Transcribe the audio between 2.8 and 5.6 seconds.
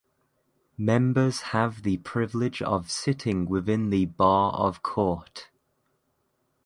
sitting within the bar of court.